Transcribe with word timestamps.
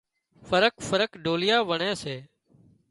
فرق 0.49 0.73
فرق 0.89 1.11
ڍوليئا 1.23 1.57
وڻي 1.69 1.91
سي 2.03 2.15